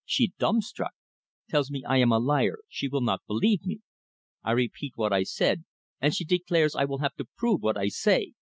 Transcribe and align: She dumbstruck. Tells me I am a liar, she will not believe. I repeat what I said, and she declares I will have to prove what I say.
She 0.03 0.33
dumbstruck. 0.39 0.93
Tells 1.47 1.69
me 1.69 1.83
I 1.85 1.97
am 1.97 2.11
a 2.11 2.17
liar, 2.17 2.61
she 2.67 2.87
will 2.87 3.01
not 3.01 3.21
believe. 3.27 3.59
I 4.43 4.49
repeat 4.51 4.93
what 4.95 5.13
I 5.13 5.21
said, 5.21 5.63
and 5.99 6.11
she 6.15 6.25
declares 6.25 6.75
I 6.75 6.85
will 6.85 6.97
have 7.05 7.13
to 7.17 7.27
prove 7.37 7.61
what 7.61 7.77
I 7.77 7.89
say. 7.89 8.33